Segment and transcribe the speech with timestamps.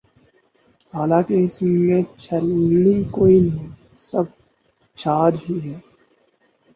[0.93, 3.69] حالانکہ ان میں چھلنی کوئی نہیں،
[3.99, 4.23] سب
[4.97, 5.79] چھاج ہی ہیں۔